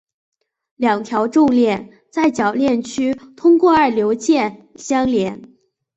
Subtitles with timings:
[0.77, 5.53] 两条重链在铰链区通过二硫键相连。